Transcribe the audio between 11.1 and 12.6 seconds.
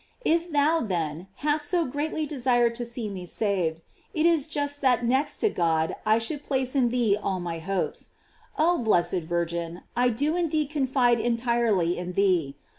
entirely in thee.